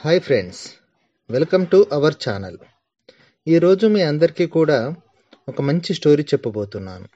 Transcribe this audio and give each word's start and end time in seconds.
Hi 0.00 0.20
friends 0.20 0.70
welcome 1.30 1.66
to 1.66 1.86
our 1.92 2.14
channel 2.28 2.58
ఈరోజు 3.48 3.86
మీ 3.86 4.02
అందరికీ 4.02 4.46
కూడా 4.46 4.94
ఒక 5.48 5.62
మంచి 5.62 5.94
స్టోరీ 5.94 6.22
చెప్పబోతున్నాను. 6.22 7.08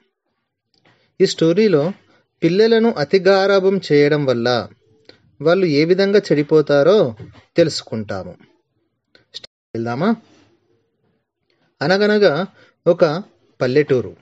ఈ 1.21 1.25
స్టోరీలో 1.25 1.91
పిల్లలను 2.43 2.91
అతి 2.91 3.19
గారాభం 3.19 3.81
చేయడం 3.91 4.25
వల్ల 4.25 4.67
వాళ్ళు 5.41 5.65
ఏ 5.65 5.85
విధంగా 5.85 6.19
చెడిపోతారో 6.19 7.15
తెలుసుకుంటాము. 7.57 8.37
వెళ్దామా? 9.75 10.15
అనగనగా 11.81 12.47
ఒక 12.87 13.23
పల్లెటూరు. 13.61 14.15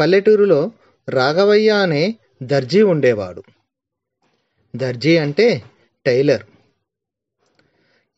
పల్లెటూరులో 0.00 0.72
రాఘవయ్య 1.08 1.70
అనే 1.70 2.18
దర్జీ 2.42 2.82
ఉండేవాడు. 2.82 3.42
దర్జీ 4.76 5.16
అంటే 5.16 5.62
టైలర్. 6.06 6.42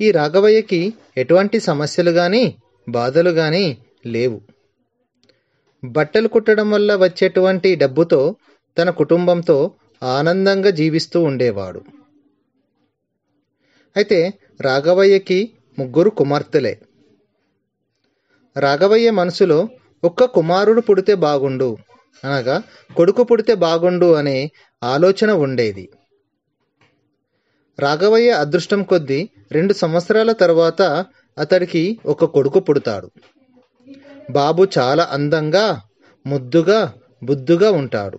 ఈ 0.01 0.11
రాఘవయ్యకి 0.11 0.95
ఎటువంటి 1.17 1.61
సమస్యలు 1.61 2.11
కానీ 2.11 2.57
బాధలు 2.89 3.31
కానీ 3.31 3.79
లేవు. 4.07 4.41
బట్టలు 5.85 6.29
కుట్టడం 6.29 6.71
వల్ల 6.71 6.95
వచ్చేటువంటి 6.95 7.77
డబ్బుతో 7.77 8.37
తన 8.79 8.91
కుటుంబంతో 8.91 9.71
ఆనందంగా 10.03 10.71
జీవిస్తూ 10.71 11.23
ఉండేవాడు. 11.23 11.83
అయితే 13.97 14.33
రాఘవయ్యకి 14.61 15.53
ముగ్గురు 15.79 16.11
కుమార్తెలే. 16.11 16.81
రాఘవయ్య 18.57 19.11
మనసులో 19.11 19.69
ఒక్క 20.05 20.25
కుమారుడు 20.25 20.81
పుడితే 20.81 21.15
బాగుండు 21.15 21.77
అనగా 22.25 22.63
కొడుకు 22.97 23.23
పుడితే 23.23 23.55
బాగుండు 23.55 24.13
అనే 24.15 24.51
ఆలోచన 24.83 25.31
ఉండేది. 25.31 25.89
రాఘవయ్య 27.81 28.31
అదృష్టం 28.31 28.83
కొద్దీ 28.83 29.29
రెండు 29.53 29.73
సంవత్సరాల 29.73 30.33
తర్వాత 30.33 31.07
అతడికి 31.39 31.99
ఒక 32.07 32.25
కొడుకు 32.25 32.61
పుడతాడు. 32.61 33.11
బాబు 34.31 34.67
చాలా 34.79 35.09
అందంగా 35.13 35.81
ముద్దుగా 36.27 36.93
బుద్దుగా 37.23 37.71
ఉంటాడు. 37.71 38.19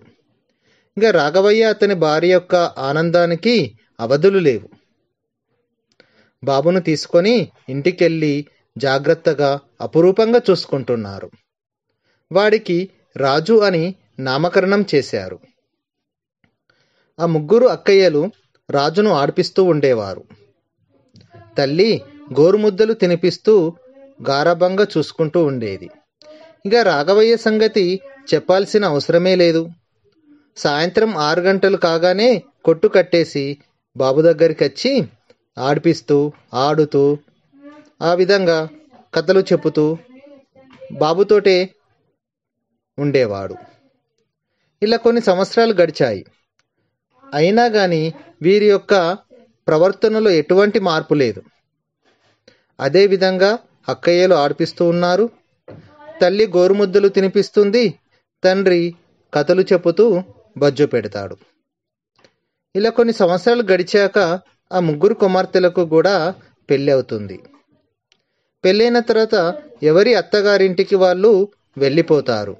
ఇంకా 0.96 1.10
రాఘవయ్య 1.10 1.64
అతని 1.64 1.94
భార్య 1.94 2.32
యొక్క 2.32 2.54
ఆనందానికి 2.54 3.78
అవధులు 4.00 4.38
లేవు. 4.38 4.68
బాబును 6.44 6.80
తీసుకొని 6.80 7.48
ఇంటికెళ్ళి 7.68 8.46
జాగ్రత్తగా 8.78 9.60
అపురూపంగా 9.80 10.40
చూసుకుంటున్నారు. 10.50 11.30
వాడికి 12.32 12.90
రాజు 13.16 13.58
అని 13.58 13.94
నామకరణం 14.18 14.84
చేశారు. 14.94 15.38
ఆ 17.20 17.26
ముగ్గురు 17.26 17.66
అక్కయ్యలు 17.66 18.30
రాజును 18.70 19.10
ఆడిపిస్తూ 19.10 19.64
ఉండేవారు. 19.64 20.24
తల్లి 21.58 22.02
గోరుముద్దలు 22.40 22.92
తినిపిస్తూ 22.92 23.76
గారాభంగా 24.28 24.86
చూసుకుంటూ 24.98 25.44
ఉండేది. 25.44 25.90
ఇక 26.66 26.74
రాఘవయ్య 26.74 27.36
సంగతి 27.36 28.00
చెప్పాల్సిన 28.34 28.84
అవసరమే 28.84 29.34
లేదు. 29.34 29.70
సాయంత్రం 30.56 31.16
ఆరు 31.16 31.40
గంటలు 31.40 31.76
కాగానే 31.76 32.42
కొట్టు 32.64 32.88
కట్టేసి 32.88 33.58
బాబు 33.96 34.22
దగ్గరికి 34.22 34.64
వచ్చి 34.64 35.08
ఆడిపిస్తూ 35.58 36.32
ఆడుతూ 36.54 37.18
ఆ 38.02 38.14
విధంగా 38.14 38.68
కథలు 39.14 39.40
చెప్పుతూ 39.40 39.98
బాబుతోటే 40.92 41.70
ఉండేవాడు. 42.98 43.54
ఇలా 44.82 44.96
కొన్ని 44.96 45.22
సంవత్సరాలు 45.22 45.72
గడిచాయి. 45.72 46.24
అయినా 47.34 47.68
కానీ 47.68 48.14
వీరి 48.42 48.70
యొక్క 48.70 49.18
ప్రవర్తనలో 49.68 50.30
ఎటువంటి 50.30 50.78
మార్పు 50.78 51.14
లేదు. 51.14 51.42
అదేవిధంగా 52.80 53.58
అక్కయ్యలు 53.88 54.34
ఆడిపిస్తూ 54.34 54.88
ఉన్నారు. 54.88 55.30
తల్లి 56.22 56.46
గోరుముద్దలు 56.46 57.08
తినిపిస్తుంది. 57.08 57.98
తండ్రి 58.44 58.94
కథలు 59.34 59.62
చెప్పుతూ 59.62 60.22
బజ్జు 60.58 60.84
పెడతాడు. 60.84 61.36
ఇలా 62.76 62.90
కొన్ని 62.90 63.14
సంవత్సరాలు 63.14 63.62
గడిచాక 63.62 64.40
ఆ 64.72 64.80
ముగ్గురు 64.80 65.14
కుమార్తెలకు 65.14 65.84
కూడా 65.84 66.34
పెళ్ళి 66.70 66.92
అవుతుంది. 66.92 67.40
పెళ్ళైన 68.64 68.98
తర్వాత 68.98 69.58
ఎవరి 69.82 70.14
అత్తగారింటికి 70.14 70.96
వాళ్ళు 70.96 71.48
వెళ్ళిపోతారు. 71.78 72.56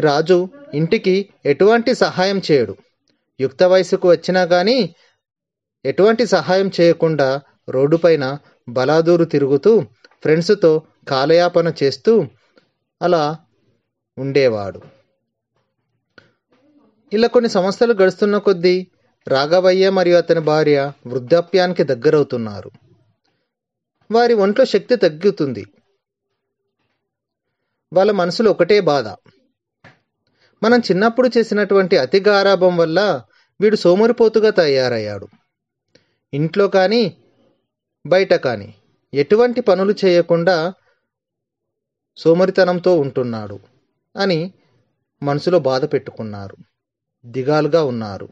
రాజు 0.00 0.48
ఇంటికి 0.74 1.28
ఎటువంటి 1.46 1.94
సహాయం 1.94 2.42
చేయడు. 2.50 2.76
యుక్త 3.40 3.62
వయసుకు 3.62 4.08
వచ్చినా 4.08 4.44
కానీ 4.44 4.94
ఎటువంటి 5.84 6.26
సహాయం 6.26 6.70
చేయకుండా 6.80 7.40
రోడ్డుపైన 7.68 8.38
బలాదూరు 8.68 9.24
తిరుగుతూ 9.24 9.80
ఫ్రెండ్స్తో 10.22 10.82
కాలయాపన 11.08 11.72
చేస్తూ 11.82 12.26
అలా 13.02 13.36
ఉండేవాడు. 14.18 14.80
ఇలా 17.12 17.28
కొన్ని 17.28 17.50
సంవత్సరాలు 17.50 17.92
గడుస్తున్న 17.92 18.38
కొద్దీ 18.38 18.86
రాఘవయ్య 19.28 19.90
మరియు 19.90 20.16
అతని 20.16 20.40
భార్య 20.40 20.92
వృద్ధాప్యానికి 21.06 21.82
దగ్గరవుతున్నారు. 21.82 22.70
వారి 24.10 24.34
ఒంట్లో 24.34 24.64
శక్తి 24.64 24.96
తగ్గుతుంది. 24.96 25.64
వాళ్ళ 27.92 28.10
మనసులో 28.10 28.50
ఒకటే 28.50 28.80
బాధ. 28.80 29.08
మనం 30.64 30.78
చిన్నప్పుడు 30.78 31.30
చేసినటువంటి 31.38 31.96
అతి 31.96 32.20
గారాభం 32.20 32.76
వల్ల 32.76 33.22
వీడు 33.60 33.76
సోమరిపోతుగా 33.76 34.50
తయారయ్యాడు. 34.50 35.28
ఇంట్లో 36.34 36.68
కానీ 36.68 37.16
బయట 38.06 38.34
కానీ 38.34 38.74
ఎటువంటి 39.14 39.60
పనులు 39.60 39.94
చేయకుండా 40.04 40.72
సోమరితనంతో 42.16 43.00
ఉంటున్నాడు 43.00 43.60
అని 44.16 44.52
మనసులో 45.22 45.58
బాధ 45.58 45.84
పెట్టుకున్నారు. 45.84 46.56
దిగాలుగా 47.26 47.84
ఉన్నారు. 47.84 48.28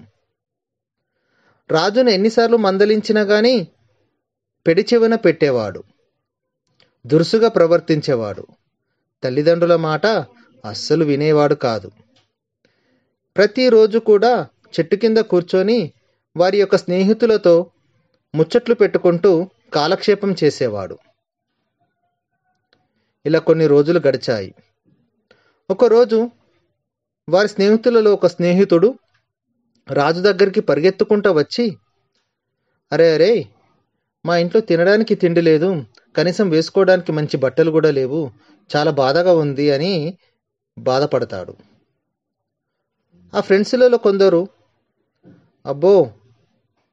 రాజును 1.71 2.11
ఎన్నిసార్లు 2.11 2.57
మందలించినా 2.57 3.25
కానీ 3.25 3.69
పెడిచెవిన 4.67 5.15
పెట్టేవాడు. 5.15 5.83
దురుసుగా 7.07 7.49
ప్రవర్తించేవాడు. 7.49 8.47
తల్లిదండ్రుల 9.25 9.77
మాట 9.77 10.07
అస్సలు 10.65 11.05
వినేవాడు 11.05 11.55
కాదు. 11.55 11.91
ప్రతిరోజు 13.37 13.99
కూడా 13.99 14.47
చెట్టు 14.75 14.97
కింద 14.97 15.19
కూర్చొని 15.19 15.93
వారి 16.37 16.59
యొక్క 16.59 16.77
స్నేహితులతో 16.77 17.71
ముచ్చట్లు 18.35 18.75
పెట్టుకుంటూ 18.75 19.49
కాలక్షేపం 19.75 20.35
చేసేవాడు. 20.45 20.99
ఇలా 23.27 23.39
కొన్ని 23.39 23.67
రోజులు 23.67 24.01
గడిచాయి. 24.09 24.55
ఒకరోజు 25.71 26.31
వారి 27.29 27.49
స్నేహితులలో 27.49 28.13
ఒక 28.13 28.27
స్నేహితుడు 28.27 28.95
రాజు 29.91 30.21
దగ్గరికి 30.21 30.61
పరిగెత్తుకుంటూ 30.61 31.33
వచ్చి 31.33 31.77
అరే 32.93 33.15
అరే 33.15 33.45
మా 34.27 34.37
ఇంట్లో 34.37 34.61
తినడానికి 34.61 35.15
తిండి 35.15 35.41
లేదు 35.41 35.85
కనీసం 36.17 36.49
వేసుకోవడానికి 36.49 37.13
మంచి 37.13 37.37
బట్టలు 37.37 37.71
కూడా 37.71 37.91
లేవు 37.91 38.31
చాలా 38.77 38.91
బాధగా 38.91 39.35
ఉంది 39.35 39.71
అని 39.71 40.19
బాధపడతాడు. 40.79 41.72
ఆ 43.35 43.41
ఫ్రెండ్స్లలో 43.41 43.99
కొందరు 43.99 44.49
అబ్బో 45.67 46.11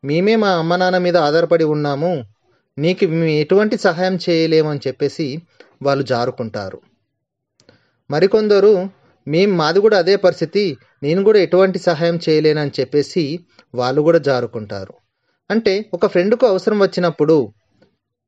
మేమే 0.04 0.36
మా 0.36 0.50
అమ్మ 0.50 0.76
నాన్న 0.76 0.98
మీద 0.98 1.18
ఆధారపడి 1.18 1.64
ఉన్నాము 1.64 2.24
నీకు 2.78 3.06
మేము 3.06 3.24
ఎటువంటి 3.24 3.78
సహాయం 3.78 4.20
చేయలేమని 4.30 4.80
చెప్పేసి 4.88 5.42
వాళ్ళు 5.84 6.04
జారుకుంటారు. 6.04 6.82
మరికొందరు 8.12 8.90
మేము 9.28 9.56
మాది 9.56 9.80
కూడా 9.80 9.98
అదే 9.98 10.16
పరిస్థితి 10.16 10.78
నేను 11.04 11.24
కూడా 11.24 11.40
ఎటువంటి 11.40 11.80
సహాయం 11.80 12.20
చేయలేనని 12.30 12.72
చెప్పేసి 12.80 13.40
వాళ్ళు 13.76 14.02
కూడా 14.02 14.20
జారుకుంటారు. 14.20 14.94
అంటే 15.52 15.86
ఒక 15.94 16.06
ఫ్రెండ్కు 16.06 16.48
అవసరం 16.48 16.80
వచ్చినప్పుడు 16.80 17.54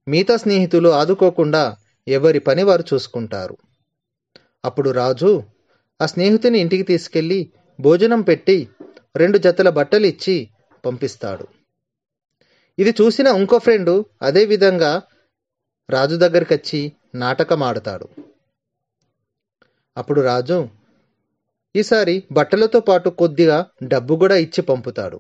మిగతా 0.08 0.36
స్నేహితులు 0.38 0.90
ఆదుకోకుండా 0.90 1.76
ఎవరి 2.08 2.40
పని 2.40 2.64
వారు 2.64 2.84
చూసుకుంటారు. 2.94 3.58
అప్పుడు 4.66 4.90
రాజు 4.90 5.44
ఆ 6.02 6.06
స్నేహితుని 6.06 6.60
ఇంటికి 6.60 6.84
తీసుకెళ్ళి 6.84 7.52
భోజనం 7.80 8.22
పెట్టి 8.22 8.70
రెండు 9.16 9.38
జతల 9.38 9.70
బట్టలు 9.70 10.06
ఇచ్చి 10.06 10.50
పంపిస్తాడు. 10.86 11.46
ఇది 12.80 12.92
చూసిన 13.02 13.28
ఇంకో 13.28 13.58
ఫ్రెండు 13.58 14.06
అదే 14.22 14.46
విధంగా 14.46 15.02
రాజు 15.90 16.16
దగ్గరికి 16.16 16.54
వచ్చి 16.54 16.82
నాటకం 17.16 17.64
ఆడతాడు 17.64 18.08
అప్పుడు 19.98 20.22
రాజు 20.22 20.70
ఈసారి 21.76 22.24
బట్టలతో 22.32 22.80
పాటు 22.80 23.10
కొద్దిగా 23.10 23.66
డబ్బు 23.84 24.16
కూడా 24.16 24.36
ఇచ్చి 24.36 24.62
పంపుతాడు. 24.62 25.20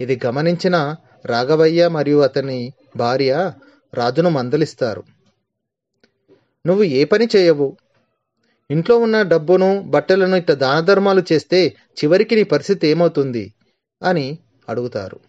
ఇది 0.00 0.20
గమనించిన 0.26 0.96
రాఘవయ్య 1.26 1.88
మరియు 1.88 2.18
అతని 2.18 2.72
భార్య 2.96 3.52
రాజును 3.94 4.30
మందలిస్తారు. 4.30 5.02
నువ్వు 6.66 6.82
ఏ 6.82 7.04
పని 7.04 7.28
చేయవు 7.36 7.76
ఇంట్లో 8.70 8.98
ఉన్న 8.98 9.22
డబ్బును 9.22 9.82
బట్టలను 9.82 10.36
ఇట్లా 10.36 10.54
దాన 10.54 10.84
ధర్మాలు 10.84 11.22
చేస్తే 11.32 11.68
చివరికి 11.68 12.34
నీ 12.36 12.42
పరిస్థితి 12.42 12.86
ఏమవుతుంది? 12.86 13.54
అని 14.02 14.38
అడుగుతారు. 14.68 15.20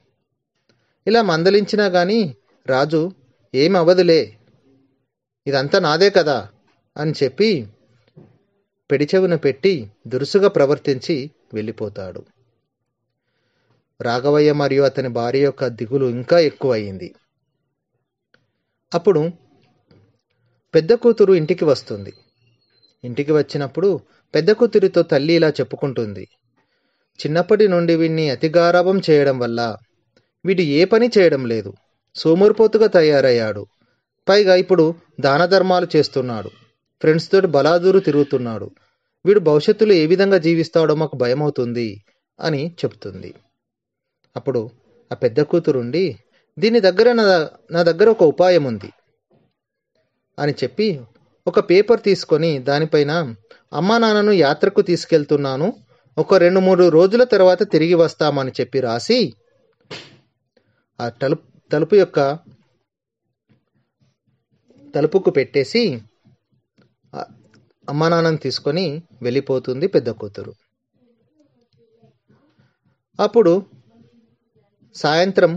ఇలా 1.07 1.21
మందలించినా 1.21 1.86
గాని 1.86 2.36
రాజు 2.68 3.12
ఏమి 3.56 3.77
అవ్వదులే 3.77 4.38
ఇదంతా 5.47 5.80
నాదే 5.80 6.09
కదా? 6.09 6.47
అని 6.97 7.13
చెప్పి 7.24 7.68
పెడిచెవును 8.91 9.38
పెట్టి 9.38 9.91
దురుసుగా 10.07 10.47
ప్రవర్తించి 10.47 11.31
వెళ్ళిపోతాడు. 11.53 12.25
రాఘవయ్య 14.01 14.51
మరియు 14.53 14.83
అతని 14.83 15.09
భార్య 15.09 15.39
యొక్క 15.39 15.68
దిగులు 15.68 16.06
ఇంకా 16.06 16.39
ఎక్కువయింది. 16.39 17.15
అప్పుడు 18.94 19.30
పెద్ద 20.75 20.94
కూతురు 20.94 21.33
ఇంటికి 21.33 21.65
వస్తుంది. 21.65 22.13
ఇంటికి 23.04 23.31
వచ్చినప్పుడు 23.31 23.90
పెద్ద 24.36 24.51
కూతురితో 24.51 25.01
తల్లి 25.01 25.34
ఇలా 25.34 25.50
చెప్పుకుంటుంది. 25.50 26.28
చిన్నప్పటి 27.19 27.68
నుండి 27.68 27.96
వీడిని 27.96 28.30
అతిగారాభం 28.30 28.98
చేయడం 29.10 29.40
వల్ల 29.40 29.78
వీడు 30.46 30.62
ఏ 30.62 30.86
పని 30.86 31.07
చేయడం 31.18 31.46
లేదు. 31.46 31.74
సోమరిపోతుగా 32.16 32.88
తయారయ్యాడు. 32.88 33.63
పైగా 34.28 34.56
ఇప్పుడు 34.56 34.86
దాన 35.19 35.46
ధర్మాలు 35.46 35.88
చేస్తున్నాడు 35.96 36.50
ఫ్రెండ్స్తో 37.01 37.40
బలాదూరు 37.42 38.00
తిరుగుతున్నాడు. 38.00 38.68
వీడు 39.25 39.40
భవిష్యత్తులో 39.40 39.94
ఏ 39.94 40.06
విధంగా 40.06 40.38
జీవిస్తాడో 40.38 40.96
మాకు 40.96 41.16
భయమవుతుంది 41.16 41.90
అని 42.40 42.62
చెప్తుంది. 42.86 43.34
అప్పుడు 44.36 44.62
ఆ 45.12 45.16
పెద్ద 45.16 45.40
కూతురుండి 45.42 46.04
దీని 46.57 46.80
దగ్గర 46.80 47.12
నా 47.12 47.25
నా 47.72 47.84
దగ్గర 47.84 48.10
ఒక 48.10 48.24
ఉపాయం 48.24 48.63
ఉంది 48.63 48.90
అని 50.40 50.54
చెప్పి 50.63 50.88
ఒక 51.47 51.59
పేపర్ 51.69 52.01
తీసుకొని 52.01 52.59
దానిపైన 52.59 53.12
అమ్మా 53.74 53.97
నాన్నను 53.97 54.31
యాత్రకు 54.31 54.81
తీసుకెళ్తున్నాను 54.81 55.68
ఒక 56.18 56.36
రెండు 56.36 56.59
మూడు 56.59 56.89
రోజుల 56.89 57.24
తర్వాత 57.24 57.71
తిరిగి 57.71 57.94
వస్తామని 57.94 58.51
చెప్పి 58.59 58.80
రాసి 58.80 59.19
ఆ 61.00 61.09
తలుపు 61.09 61.45
తలుపు 61.71 61.95
యొక్క 61.95 62.19
తలుపుకు 64.95 65.30
పెట్టేసి 65.30 65.83
అమ్మా 67.88 68.07
నాన్నను 68.09 68.38
తీసుకొని 68.38 68.86
వెళ్ళిపోతుంది 69.21 69.88
పెద్ద 69.88 70.09
కూతురు. 70.09 70.53
అప్పుడు 73.19 73.53
సాయంత్రం 74.95 75.51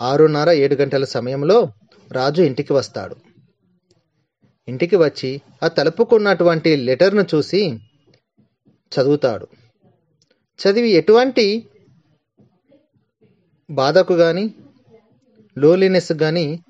ఆరున్నర 0.00 0.50
ఏడు 0.50 0.74
గంటల 0.74 1.04
సమయంలో 1.04 1.58
రాజు 2.10 2.42
ఇంటికి 2.42 2.72
వస్తాడు. 2.72 3.16
ఇంటికి 4.68 4.96
వచ్చి 4.96 5.40
ఆ 5.62 5.68
తలుపుకున్నటువంటి 5.68 6.76
లెటర్ను 6.76 7.22
చూసి 7.22 7.78
చదువుతాడు. 8.92 9.46
చదివి 10.58 10.88
ఎటువంటి 10.88 11.66
బాధకు 13.70 14.14
కానీ 14.14 14.54
లోలీనెస్ 15.58 16.12
కానీ 16.12 16.60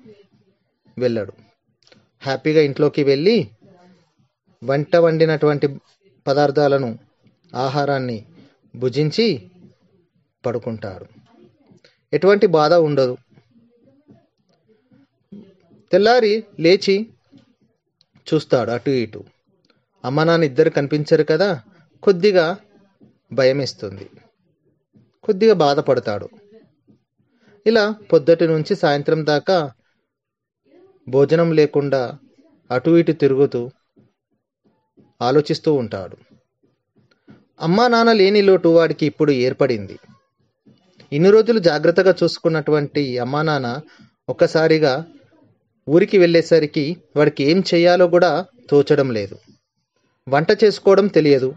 వెళ్ళాడు. 0.97 1.33
హ్యాపీగా 2.21 2.61
ఇంట్లోకి 2.61 3.03
వెళ్ళి 3.03 3.49
వంట 4.63 4.95
వండినటువంటి 4.95 5.79
పదార్థాలను 6.27 6.99
ఆహారాన్ని 7.55 8.25
భుజించి 8.75 9.51
పడుకుంటాడు. 10.45 11.05
ఎటువంటి 12.13 12.47
బాధ 12.47 12.73
ఉండదు. 12.73 13.17
తెల్లారి 15.91 16.43
లేచి 16.59 17.12
చూస్తాడు 18.27 18.71
అటు 18.71 18.89
ఇటు. 18.89 19.23
అమ్మ 20.05 20.23
నాన్న 20.23 20.43
ఇద్దరు 20.43 20.69
కనిపించరు 20.69 21.23
కదా 21.23 21.61
కొద్దిగా 22.03 22.57
భయమేస్తుంది. 23.33 24.09
కొద్దిగా 25.23 25.53
బాధపడతాడు. 25.53 26.29
ఇలా 27.65 27.95
పొద్దుటి 28.13 28.47
నుంచి 28.47 28.75
సాయంత్రం 28.75 29.25
దాకా 29.25 29.71
భోజనం 31.07 31.51
లేకుండా 31.51 32.17
అటు 32.71 32.89
ఇటు 32.89 33.11
తిరుగుతూ 33.11 33.71
ఆలోచిస్తూ 35.21 35.73
ఉంటాడు. 35.73 36.17
అమ్మా 37.61 37.87
నాన్న 37.87 38.11
లేని 38.11 38.41
లోటు 38.41 38.69
వాడికి 38.69 39.05
ఇప్పుడు 39.05 39.31
ఏర్పడింది. 39.31 39.99
ఇన్ని 41.11 41.31
రోజులు 41.31 41.59
జాగ్రత్తగా 41.59 42.15
చూసుకున్నటువంటి 42.23 43.17
అమ్మా 43.17 43.41
నాన్న 43.41 43.81
ఒక్కసారిగా 44.29 45.05
ఊరికి 45.89 46.17
వెళ్ళేసరికి 46.17 46.97
వాడికి 47.15 47.43
ఏం 47.43 47.63
చేయాలో 47.73 48.07
కూడా 48.07 48.45
తోచడం 48.69 49.11
లేదు. 49.11 49.37
వంట 50.29 50.47
చేసుకోవడం 50.63 51.07
తెలియదు. 51.07 51.53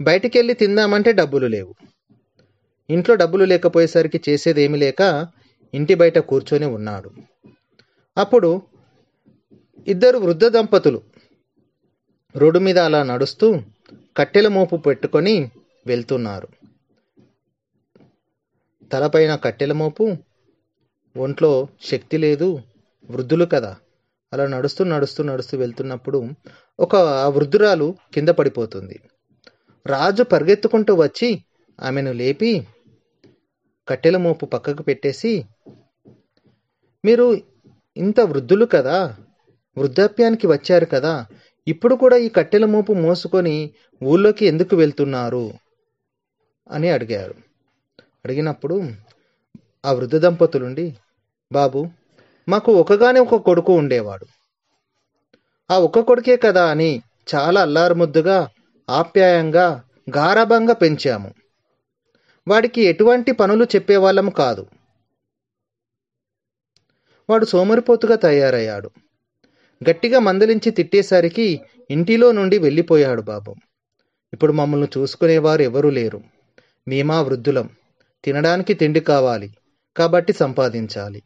బయటికి 0.00 0.38
వెళ్ళి 0.38 0.54
తిందామంటే 0.54 1.12
డబ్బులు 1.12 1.46
లేవు. 1.46 1.74
ఇంట్లో 2.90 3.14
డబ్బులు 3.14 3.44
లేకపోయేసరికి 3.44 4.20
చేసేదేమీ 4.28 4.78
లేక 4.78 5.26
ఇంటి 5.74 5.94
బయట 5.94 6.18
కూర్చొని 6.18 6.66
ఉన్నాడు. 6.66 7.10
అప్పుడు 8.18 8.62
ఇద్దరు 9.86 10.18
వృద్ధ 10.18 10.46
దంపతులు 10.46 11.02
రోడ్డు 12.36 12.58
మీద 12.58 12.78
అలా 12.78 13.02
నడుస్తూ 13.02 13.60
కట్టెల 14.16 14.48
మోపు 14.48 14.76
పెట్టుకొని 14.76 15.50
వెళ్తున్నారు. 15.86 16.48
తలపైన 18.92 19.34
కట్టెల 19.34 19.72
మోపు 19.72 20.16
ఒంట్లో 21.16 21.68
శక్తి 21.82 22.16
లేదు. 22.16 22.58
వృద్ధులు 23.10 23.44
కదా. 23.44 23.76
అలా 24.32 24.46
నడుస్తూ 24.46 24.84
నడుస్తూ 24.84 25.24
నడుస్తూ 25.24 25.58
వెళ్తున్నప్పుడు 25.58 26.28
ఒక 26.80 26.96
వృద్ధురాలు 27.26 27.94
కింద 28.14 28.28
పడిపోతుంది. 28.28 29.00
రాజు 29.86 30.22
పరిగెత్తుకుంటూ 30.22 30.94
వచ్చి 30.94 31.44
ఆమెను 31.80 32.12
లేపి 32.12 32.66
కట్టెల 33.88 34.16
మోపు 34.16 34.46
పక్కకు 34.46 34.82
పెట్టేసి 34.82 35.44
మీరు 37.04 37.40
ఇంత 37.96 38.20
వృద్ధులు 38.20 38.64
కదా 38.64 39.16
వృద్ధాప్యానికి 39.78 40.46
వచ్చారు 40.46 40.84
కదా 40.84 41.26
ఇప్పుడు 41.68 41.94
కూడా 41.94 42.16
ఈ 42.16 42.28
కట్టెల 42.28 42.64
మోపు 42.64 42.92
మోసుకొని 42.92 43.70
ఊళ్ళోకి 44.02 44.46
ఎందుకు 44.46 44.76
వెళ్తున్నారు? 44.76 45.52
అని 46.70 46.88
అడిగారు. 46.88 47.34
అడిగినప్పుడు 48.24 48.82
ఆ 49.84 49.92
వృద్ధ 49.92 50.16
దంపతులుండి 50.16 50.96
బాబు 51.52 51.86
మాకు 52.52 52.72
ఒకగానే 52.72 53.20
ఒక 53.20 53.34
కొడుకు 53.34 53.72
ఉండేవాడు. 53.72 54.26
ఆ 55.70 55.78
ఒక్క 55.78 56.00
కొడుకే 56.00 56.36
కదా 56.36 56.70
అని 56.70 57.02
చాలా 57.34 57.62
అల్లారుముద్దుగా 57.62 58.48
ఆప్యాయంగా 58.90 59.82
గారాభంగా 60.16 60.74
పెంచాము. 60.74 61.34
వాడికి 62.48 62.82
ఎటువంటి 62.82 63.32
పనులు 63.32 63.64
చెప్పేవాళ్ళం 63.64 64.30
కాదు. 64.30 64.66
వాడు 67.30 67.44
సోమరిపోతుగా 67.44 68.16
తయారయ్యాడు. 68.16 68.90
గట్టిగా 69.90 70.18
మందలించి 70.18 70.70
తిట్టేసరికి 70.70 71.60
ఇంటిలో 71.90 72.32
నుండి 72.32 72.58
వెళ్ళిపోయాడు 72.58 73.22
బాబు. 73.22 73.54
ఇప్పుడు 74.32 74.52
మమ్మల్ని 74.52 74.88
చూసుకునేవారు 74.98 75.62
ఎవరూ 75.62 75.90
లేరు. 75.90 76.20
మేమా 76.88 77.20
వృద్ధులం. 77.22 77.68
తినడానికి 78.24 78.74
తిండి 78.74 79.00
కావాలి. 79.00 79.50
కాబట్టి 79.96 80.32
సంపాదించాలి. 80.32 81.22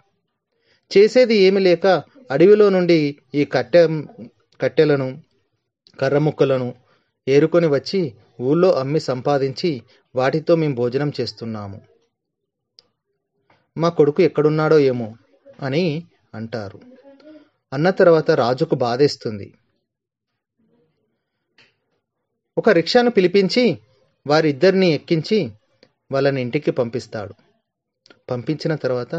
చేసేది 0.90 1.34
ఏమి 1.34 1.60
లేక 1.60 1.86
అడవిలో 2.30 2.68
నుండి 2.68 3.16
ఈ 3.34 3.44
కట్టె 3.44 3.88
కట్టెలను 4.60 5.22
కర్రముక్కలను 6.00 6.74
ఏరుకొని 7.28 7.66
వచ్చి 7.66 8.14
ఊళ్ళో 8.40 8.72
అమ్మి 8.72 9.00
సంపాదించి 9.00 9.82
వాటితో 10.14 10.54
మేము 10.56 10.74
భోజనం 10.74 11.12
చేస్తున్నాము. 11.20 11.80
మా 13.76 13.88
కొడుకు 13.88 14.22
ఎక్కడున్నాడో 14.22 14.78
ఏమో 14.78 15.14
అని 15.62 16.04
అంటారు. 16.34 16.80
అన్న 17.72 17.90
తర్వాత 17.90 18.30
రాజుకు 18.30 18.74
బాధేస్తుంది. 18.74 19.54
ఒక 22.58 22.68
రిక్షాను 22.68 23.10
పిలిపించి 23.10 23.78
వారిద్దరిని 24.26 24.88
ఎక్కించి 24.90 25.50
వాళ్ళని 26.12 26.40
ఇంటికి 26.40 26.70
పంపిస్తాడు. 26.70 27.34
పంపించిన 28.30 28.74
తర్వాత 28.74 29.14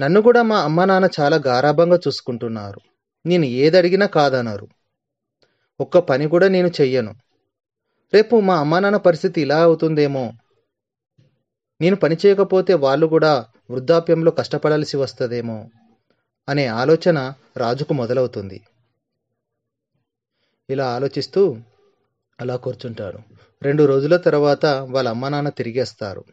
నన్ను 0.00 0.22
కూడా 0.22 0.42
మా 0.42 0.60
అమ్మ 0.60 0.84
నాన్న 0.84 1.08
చాలా 1.20 1.36
గారాభంగా 1.46 1.96
చూసుకుంటున్నారు. 1.96 2.80
నేను 3.26 3.44
ఏదడిగినా 3.44 4.06
కాదన్నారు 4.06 4.68
ఒక్క 5.80 5.98
పని 5.98 6.28
కూడా 6.28 6.48
నేను 6.48 6.68
చెయ్యను. 6.68 7.14
రేపు 8.14 8.40
మా 8.40 8.58
అమ్మ 8.58 8.78
నాన్న 8.78 8.96
పరిస్థితి 8.96 9.40
ఇలా 9.40 9.62
అవుతుందేమో? 9.62 10.32
నేను 11.80 11.96
పని 11.96 12.16
చేయకపోతే 12.26 12.74
వాళ్ళు 12.74 13.06
కూడా 13.06 13.46
వృద్ధాప్యంలో 13.70 14.30
కష్టపడాల్సి 14.30 14.96
వస్తుందేమో? 14.96 15.68
అనే 16.48 16.66
ఆలోచన 16.66 17.34
రాజుకు 17.56 17.94
మొదలవుతుంది. 17.94 18.60
ఇలా 20.70 20.94
ఆలోచిస్తూ 20.94 21.56
అలా 22.40 22.56
కూర్చుంటాడు. 22.56 23.18
రెండు 23.62 23.84
రోజుల 23.84 24.16
తర్వాత 24.16 24.66
వాళ్ళ 24.66 25.08
అమ్మ 25.08 25.28
నాన్న 25.28 25.48
తిరిగేస్తారు. 25.48 26.24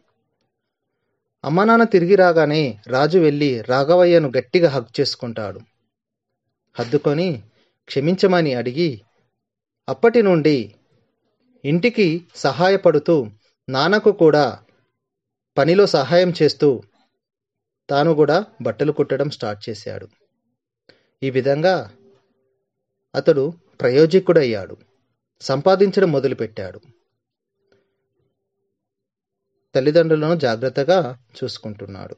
అమ్మానాన్న 1.44 1.84
తిరిగి 1.84 2.14
రాగానే 2.14 2.78
రాజు 2.86 3.18
వెళ్ళి 3.18 3.62
రాఘవయ్యను 3.62 4.32
గట్టిగా 4.38 4.68
హక్ 4.68 5.00
చేసుకుంటాడు. 5.00 5.60
హద్దుకొని 6.78 7.42
క్షమించమని 7.86 8.54
అడిగి 8.54 9.00
అప్పటి 9.88 10.22
నుండి 10.22 10.74
ఇంటికి 11.64 12.24
సహాయపడుతూ 12.34 13.30
నాన్నకు 13.68 14.12
కూడా 14.12 14.60
పనిలో 15.58 15.86
సహాయం 15.86 16.32
చేస్తూ 16.42 16.82
తాను 17.90 18.14
కూడా 18.14 18.44
బట్టలు 18.62 18.92
కుట్టడం 18.92 19.30
స్టార్ట్ 19.30 19.68
చేశాడు. 19.68 20.08
ఈ 21.22 21.30
విధంగా 21.30 21.90
అతడు 23.14 23.52
ప్రయోజకుడయ్యాడు. 23.80 24.76
సంపాదించడం 25.40 26.12
మొదలుపెట్టాడు. 26.12 26.80
తల్లిదండ్రులను 29.78 30.34
జాగ్రత్తగా 30.34 31.18
చూసుకుంటున్నాడు. 31.38 32.16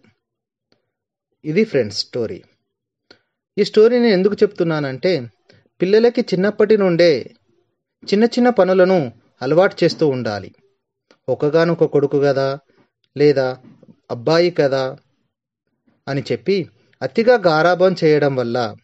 ఇది 1.44 1.64
ఫ్రెండ్స్ 1.64 1.98
స్టోరీ. 1.98 2.42
ఈ 3.58 3.64
స్టోరీని 3.64 4.10
ఎందుకు 4.10 4.34
చెప్తున్నానంటే 4.34 5.30
పిల్లలకి 5.82 6.20
చిన్నప్పటి 6.20 6.76
నుండే 6.76 7.34
చిన్న 8.04 8.24
చిన్న 8.24 8.50
పనులను 8.50 9.12
అలవాటు 9.42 9.76
చేస్తూ 9.84 10.08
ఉండాలి. 10.08 10.54
ఒకగానొక 11.28 11.84
కొడుకు 11.84 12.20
కదా 12.20 12.58
లేదా 13.16 13.58
అబ్బాయి 14.10 14.50
కదా 14.50 14.96
అని 16.08 16.22
చెప్పి 16.32 16.68
అతిగా 17.02 17.38
గారాభం 17.38 17.96
చేయడం 18.04 18.36
వల్ల 18.36 18.76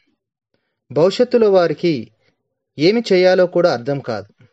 భవిష్యత్తులో 0.93 1.53
వారికి 1.53 2.11
ఏమి 2.79 3.03
చేయాలో 3.13 3.47
కూడా 3.47 3.73
అర్థం 3.73 3.99
కాదు. 4.01 4.45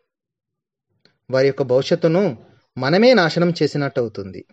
వారి 1.31 1.47
యొక్క 1.47 1.63
భవిష్యత్తును 1.63 2.52
మనమే 2.77 3.13
నాశనం 3.13 3.49
చేసినట్టు 3.49 3.99
అవుతుంది 3.99 4.45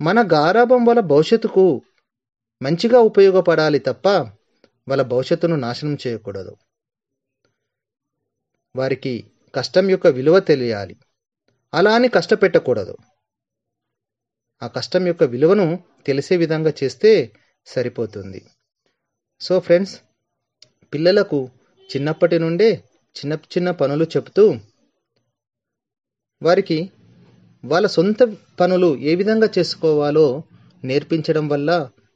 మన 0.00 0.28
గారాభం 0.32 0.84
వల్ల 0.84 1.00
భవిష్యత్తుకు 1.00 1.82
మంచిగా 2.62 2.98
ఉపయోగపడాలి 3.00 3.78
తప్ప 3.78 4.08
వాళ్ళ 4.88 5.02
భవిష్యత్తును 5.02 5.56
నాశనం 5.56 5.96
చేయకూడదు. 6.06 6.56
వారికి 8.76 9.30
కష్టం 9.54 9.90
యొక్క 9.90 10.06
విలువ 10.06 10.40
తెలియాలి. 10.40 10.96
అలా 11.74 11.94
అని 11.94 12.08
కష్టపెట్టకూడదు. 12.08 12.96
ఆ 14.62 14.66
కష్టం 14.66 15.06
యొక్క 15.06 15.24
విలువను 15.24 15.84
తెలిసే 16.06 16.36
విధంగా 16.36 16.72
చేస్తే 16.84 17.32
సరిపోతుంది. 17.66 18.42
సో 19.40 19.60
ఫ్రెండ్స్ 19.60 20.00
పిల్లలకు 20.94 21.50
చిన్నప్పటి 21.90 22.38
నుండే 22.38 22.84
చిన్న 23.16 23.32
చిన్న 23.32 23.70
పనులు 23.70 24.04
చెప్తూ 24.04 24.54
వారికి 26.42 26.90
వాళ్ళ 27.64 27.86
సొంత 27.96 28.22
పనులు 28.60 28.88
ఏ 29.10 29.14
విధంగా 29.20 29.48
చేసుకోవాలో 29.58 30.26
నేర్పించడం 30.84 31.46
వల్ల 31.48 31.70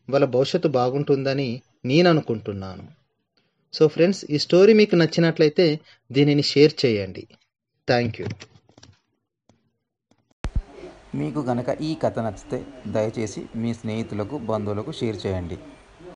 వాళ్ళ 0.08 0.26
భవిష్యత్తు 0.34 0.68
బాగుంటుందని 0.78 1.50
నేను 1.90 2.08
అనుకుంటున్నాను. 2.10 2.84
సో 3.74 3.82
ఫ్రెండ్స్ 3.94 4.22
ఈ 4.34 4.38
స్టోరీ 4.44 4.72
మీకు 4.80 4.94
నచ్చినట్లయితే 5.00 5.66
దీనిని 6.10 6.44
షేర్ 6.52 6.74
చేయండి. 6.84 7.24
థ్యాంక్ 7.88 8.18
యూ 8.20 8.26
మీకు 11.20 11.40
గనక 11.48 11.68
ఈ 11.88 11.90
కథ 12.02 12.18
నచ్చితే 12.26 12.58
దయచేసి 12.94 13.40
మీ 13.62 13.70
స్నేహితులకు 13.80 14.36
బంధువులకు 14.50 14.92
షేర్ 15.00 15.18
చేయండి. 15.26 15.56